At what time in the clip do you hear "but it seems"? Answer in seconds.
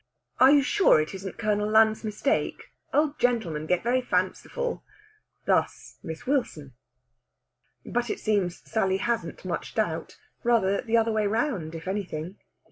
7.85-8.67